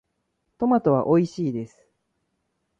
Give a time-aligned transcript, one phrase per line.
[0.57, 1.87] トマトはおいしいです。